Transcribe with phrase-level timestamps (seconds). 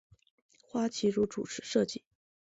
[0.63, 2.03] 花琦如主持设计。